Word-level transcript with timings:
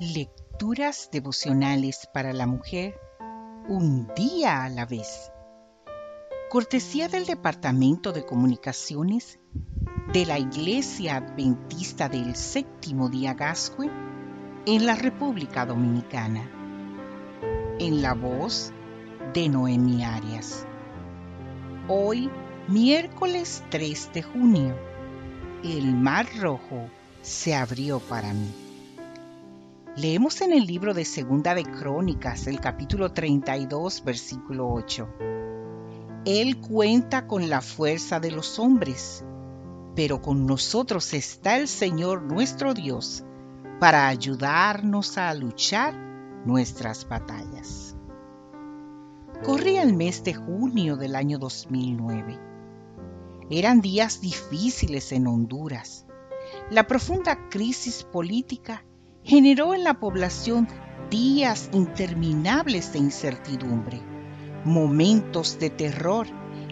Lecturas 0.00 1.08
devocionales 1.12 2.08
para 2.12 2.32
la 2.32 2.48
mujer 2.48 2.98
un 3.68 4.12
día 4.16 4.64
a 4.64 4.68
la 4.68 4.86
vez. 4.86 5.30
Cortesía 6.50 7.06
del 7.06 7.26
Departamento 7.26 8.10
de 8.10 8.26
Comunicaciones 8.26 9.38
de 10.12 10.26
la 10.26 10.40
Iglesia 10.40 11.18
Adventista 11.18 12.08
del 12.08 12.34
Séptimo 12.34 13.08
Día 13.08 13.34
Gascue 13.34 13.88
en 14.66 14.84
la 14.84 14.96
República 14.96 15.64
Dominicana. 15.64 16.50
En 17.78 18.02
la 18.02 18.14
voz 18.14 18.72
de 19.32 19.48
Noemi 19.48 20.02
Arias. 20.02 20.66
Hoy, 21.86 22.28
miércoles 22.66 23.62
3 23.70 24.10
de 24.12 24.22
junio, 24.24 24.76
el 25.62 25.94
Mar 25.94 26.26
Rojo 26.40 26.90
se 27.22 27.54
abrió 27.54 28.00
para 28.00 28.32
mí. 28.34 28.63
Leemos 29.96 30.40
en 30.40 30.52
el 30.52 30.66
libro 30.66 30.92
de 30.92 31.04
Segunda 31.04 31.54
de 31.54 31.62
Crónicas, 31.62 32.48
el 32.48 32.58
capítulo 32.58 33.12
32, 33.12 34.02
versículo 34.02 34.68
8. 34.72 35.08
Él 36.24 36.60
cuenta 36.60 37.28
con 37.28 37.48
la 37.48 37.60
fuerza 37.60 38.18
de 38.18 38.32
los 38.32 38.58
hombres, 38.58 39.24
pero 39.94 40.20
con 40.20 40.46
nosotros 40.46 41.14
está 41.14 41.58
el 41.58 41.68
Señor 41.68 42.22
nuestro 42.22 42.74
Dios 42.74 43.22
para 43.78 44.08
ayudarnos 44.08 45.16
a 45.16 45.32
luchar 45.32 45.94
nuestras 46.44 47.08
batallas. 47.08 47.94
Corría 49.44 49.84
el 49.84 49.94
mes 49.94 50.24
de 50.24 50.34
junio 50.34 50.96
del 50.96 51.14
año 51.14 51.38
2009. 51.38 52.40
Eran 53.48 53.80
días 53.80 54.20
difíciles 54.20 55.12
en 55.12 55.28
Honduras. 55.28 56.04
La 56.68 56.88
profunda 56.88 57.48
crisis 57.48 58.02
política 58.02 58.84
generó 59.24 59.74
en 59.74 59.84
la 59.84 59.94
población 59.94 60.68
días 61.10 61.70
interminables 61.72 62.92
de 62.92 62.98
incertidumbre, 62.98 64.02
momentos 64.64 65.58
de 65.58 65.70
terror, 65.70 66.26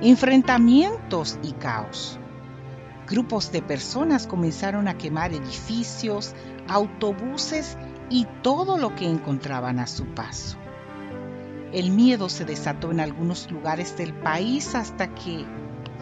enfrentamientos 0.00 1.38
y 1.42 1.52
caos. 1.52 2.18
Grupos 3.06 3.52
de 3.52 3.62
personas 3.62 4.26
comenzaron 4.26 4.88
a 4.88 4.96
quemar 4.96 5.32
edificios, 5.32 6.34
autobuses 6.68 7.76
y 8.10 8.26
todo 8.42 8.78
lo 8.78 8.94
que 8.94 9.08
encontraban 9.08 9.78
a 9.78 9.86
su 9.86 10.06
paso. 10.06 10.58
El 11.72 11.90
miedo 11.90 12.30
se 12.30 12.46
desató 12.46 12.90
en 12.90 13.00
algunos 13.00 13.50
lugares 13.50 13.96
del 13.96 14.14
país 14.14 14.74
hasta 14.74 15.14
que, 15.14 15.44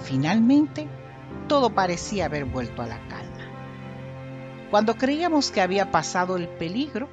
finalmente, 0.05 0.89
todo 1.48 1.70
parecía 1.70 2.27
haber 2.27 2.44
vuelto 2.44 2.83
a 2.83 2.86
la 2.86 3.00
calma. 3.08 3.25
Cuando 4.70 4.97
creíamos 4.97 5.50
que 5.50 5.61
había 5.61 5.91
pasado 5.91 6.36
el 6.36 6.48
peligro, 6.48 7.09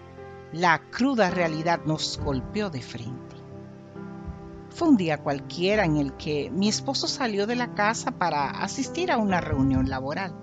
la 0.52 0.82
cruda 0.90 1.30
realidad 1.30 1.82
nos 1.86 2.20
golpeó 2.20 2.70
de 2.70 2.82
frente. 2.82 3.36
Fue 4.70 4.88
un 4.88 4.98
día 4.98 5.20
cualquiera 5.20 5.86
en 5.86 5.98
el 5.98 6.14
que 6.14 6.50
mi 6.52 6.68
esposo 6.68 7.08
salió 7.08 7.45
de 7.45 7.56
la 7.56 7.76
casa 7.76 8.12
para 8.12 8.50
asistir 8.50 9.12
a 9.12 9.18
una 9.18 9.40
reunión 9.40 9.88
laboral, 9.88 10.36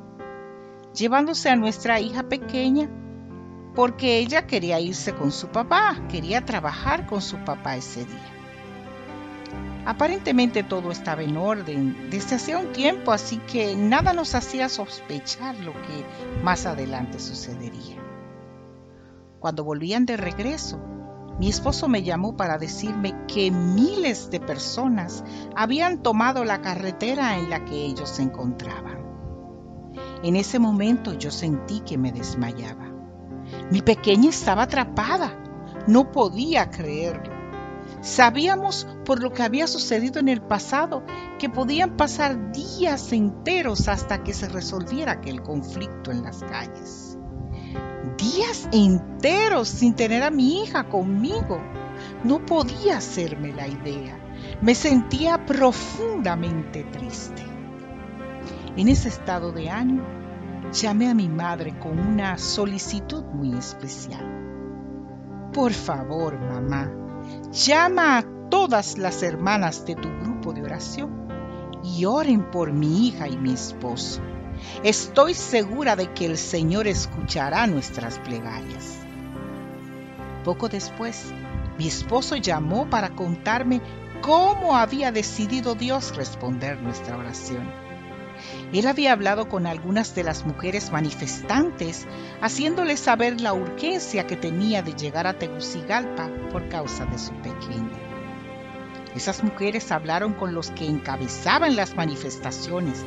llevándose 0.94 1.48
a 1.48 1.56
nuestra 1.56 1.98
hija 2.00 2.22
pequeña 2.22 2.89
porque 3.74 4.19
ella 4.19 4.47
quería 4.47 4.80
irse 4.80 5.14
con 5.14 5.33
su 5.33 5.48
papá, 5.48 5.97
quería 6.08 6.45
trabajar 6.45 7.06
con 7.06 7.22
su 7.22 7.39
papá 7.45 7.77
ese 7.77 8.05
día. 8.05 8.39
Aparentemente 9.91 10.62
todo 10.62 10.92
estaba 10.92 11.24
en 11.24 11.36
orden 11.36 12.10
desde 12.10 12.36
hacía 12.36 12.58
un 12.58 12.70
tiempo, 12.70 13.10
así 13.10 13.38
que 13.38 13.74
nada 13.74 14.12
nos 14.12 14.36
hacía 14.36 14.69
sospechar 14.69 15.56
lo 15.56 15.72
que 15.72 16.06
más 16.44 16.64
adelante 16.64 17.19
sucedería. 17.19 17.96
Cuando 19.41 19.64
volvían 19.64 20.06
de 20.06 20.16
regreso, 20.16 20.78
mi 21.41 21.48
esposo 21.48 21.88
me 21.88 22.05
llamó 22.05 22.36
para 22.36 22.56
decirme 22.56 23.16
que 23.27 23.50
miles 23.50 24.30
de 24.30 24.38
personas 24.38 25.24
habían 25.56 26.05
tomado 26.05 26.45
la 26.45 26.61
carretera 26.61 27.36
en 27.36 27.51
la 27.51 27.64
que 27.64 27.74
ellos 27.74 28.11
se 28.11 28.22
encontraban. 28.22 29.05
En 30.22 30.36
ese 30.36 30.61
momento 30.61 31.14
yo 31.14 31.33
sentí 31.33 31.80
que 31.80 31.98
me 31.98 32.12
desmayaba. 32.12 32.92
Mi 33.72 33.83
pequeña 33.83 34.30
estaba 34.30 34.62
atrapada. 34.62 35.36
No 35.89 36.12
podía 36.12 36.70
creerlo. 36.70 37.39
Sabíamos 38.01 38.86
por 39.05 39.23
lo 39.23 39.33
que 39.33 39.42
había 39.42 39.67
sucedido 39.67 40.20
en 40.20 40.28
el 40.28 40.40
pasado 40.40 41.05
que 41.39 41.48
podían 41.48 41.96
pasar 41.96 42.52
días 42.52 43.12
enteros 43.12 43.89
hasta 43.89 44.23
que 44.23 44.33
se 44.33 44.48
resolviera 44.48 45.12
aquel 45.12 45.42
conflicto 45.42 46.11
en 46.11 46.23
las 46.23 46.42
calles. 46.42 47.18
Días 48.17 48.68
enteros 48.73 49.68
sin 49.68 49.95
tener 49.95 50.23
a 50.23 50.30
mi 50.30 50.62
hija 50.62 50.89
conmigo. 50.89 51.61
No 52.24 52.45
podía 52.45 52.98
hacerme 52.98 53.52
la 53.52 53.68
idea. 53.68 54.18
Me 54.62 54.74
sentía 54.74 55.45
profundamente 55.45 56.84
triste. 56.84 57.42
En 58.77 58.89
ese 58.89 59.08
estado 59.08 59.52
de 59.52 59.68
ánimo, 59.68 60.05
llamé 60.72 61.11
a 61.11 61.14
mi 61.14 61.28
madre 61.28 61.78
con 61.78 61.98
una 61.98 62.39
solicitud 62.39 63.24
muy 63.24 63.57
especial. 63.57 64.40
Por 65.52 65.72
favor, 65.72 66.39
mamá, 66.39 66.90
Llama 67.52 68.18
a 68.18 68.24
todas 68.51 68.98
las 68.98 69.23
hermanas 69.23 69.85
de 69.86 69.95
tu 69.95 70.08
grupo 70.20 70.52
de 70.52 70.63
oración 70.63 71.29
y 71.83 72.05
oren 72.05 72.51
por 72.51 72.73
mi 72.73 73.08
hija 73.08 73.29
y 73.29 73.36
mi 73.36 73.52
esposo. 73.52 74.20
Estoy 74.83 75.35
segura 75.35 75.96
de 75.96 76.13
que 76.13 76.27
el 76.27 76.36
Señor 76.36 76.86
escuchará 76.86 77.67
nuestras 77.67 78.19
plegarias. 78.19 78.98
Poco 80.45 80.69
después, 80.69 81.33
mi 81.79 81.86
esposo 81.86 82.36
llamó 82.36 82.89
para 82.89 83.11
contarme 83.11 83.80
cómo 84.20 84.77
había 84.77 85.13
decidido 85.13 85.74
Dios 85.74 86.14
responder 86.17 86.80
nuestra 86.80 87.17
oración. 87.17 87.89
Él 88.73 88.86
había 88.86 89.12
hablado 89.12 89.48
con 89.48 89.67
algunas 89.67 90.14
de 90.14 90.24
las 90.24 90.46
mujeres 90.46 90.92
manifestantes, 90.92 92.06
haciéndoles 92.40 93.01
saber 93.01 93.40
la 93.40 93.52
urgencia 93.52 94.27
que 94.27 94.36
tenía 94.36 94.83
de 94.83 94.95
llegar 94.95 95.27
a 95.27 95.39
Tegucigalpa 95.39 96.28
por 96.52 96.68
causa 96.68 97.06
de 97.06 97.18
su 97.18 97.33
pequeña. 97.34 97.98
Esas 99.14 99.42
mujeres 99.42 99.90
hablaron 99.90 100.34
con 100.34 100.55
los 100.55 100.70
que 100.70 100.86
encabezaban 100.86 101.74
las 101.74 101.96
manifestaciones, 101.96 103.05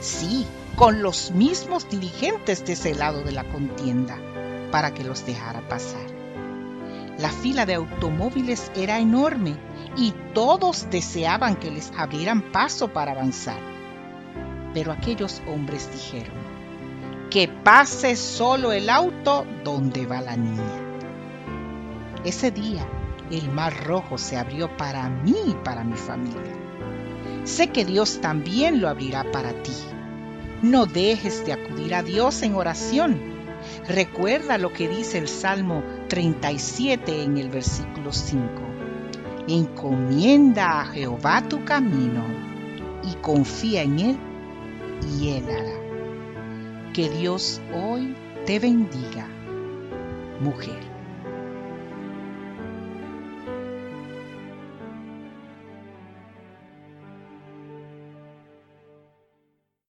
sí, 0.00 0.46
con 0.76 1.02
los 1.02 1.32
mismos 1.32 1.88
dirigentes 1.88 2.64
de 2.64 2.74
ese 2.74 2.94
lado 2.94 3.22
de 3.22 3.32
la 3.32 3.44
contienda, 3.44 4.16
para 4.70 4.94
que 4.94 5.04
los 5.04 5.26
dejara 5.26 5.68
pasar. 5.68 6.06
La 7.18 7.30
fila 7.30 7.66
de 7.66 7.74
automóviles 7.74 8.70
era 8.74 8.98
enorme 8.98 9.56
y 9.96 10.14
todos 10.32 10.88
deseaban 10.88 11.56
que 11.56 11.70
les 11.70 11.92
abrieran 11.98 12.52
paso 12.52 12.92
para 12.92 13.12
avanzar. 13.12 13.58
Pero 14.74 14.92
aquellos 14.92 15.42
hombres 15.46 15.90
dijeron, 15.92 16.34
que 17.30 17.46
pase 17.46 18.16
solo 18.16 18.72
el 18.72 18.90
auto 18.90 19.46
donde 19.64 20.04
va 20.04 20.20
la 20.20 20.36
niña. 20.36 20.62
Ese 22.24 22.50
día 22.50 22.86
el 23.30 23.48
mar 23.50 23.72
rojo 23.84 24.18
se 24.18 24.36
abrió 24.36 24.76
para 24.76 25.08
mí 25.08 25.36
y 25.46 25.54
para 25.64 25.84
mi 25.84 25.96
familia. 25.96 26.56
Sé 27.44 27.68
que 27.68 27.84
Dios 27.84 28.20
también 28.20 28.80
lo 28.80 28.88
abrirá 28.88 29.24
para 29.30 29.52
ti. 29.62 29.72
No 30.62 30.86
dejes 30.86 31.46
de 31.46 31.52
acudir 31.52 31.94
a 31.94 32.02
Dios 32.02 32.42
en 32.42 32.56
oración. 32.56 33.18
Recuerda 33.88 34.58
lo 34.58 34.72
que 34.72 34.88
dice 34.88 35.18
el 35.18 35.28
Salmo 35.28 35.84
37 36.08 37.22
en 37.22 37.38
el 37.38 37.48
versículo 37.48 38.12
5. 38.12 38.42
Encomienda 39.48 40.80
a 40.80 40.86
Jehová 40.86 41.42
tu 41.48 41.64
camino 41.64 42.24
y 43.04 43.14
confía 43.22 43.82
en 43.82 43.98
Él 44.00 44.29
hará. 45.46 46.92
Que 46.92 47.08
Dios 47.10 47.60
hoy 47.74 48.16
te 48.46 48.58
bendiga, 48.58 49.26
mujer. 50.40 50.89